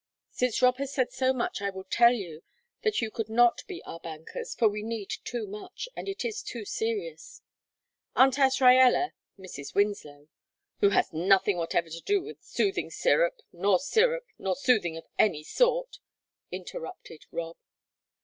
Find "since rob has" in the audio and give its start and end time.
0.31-0.91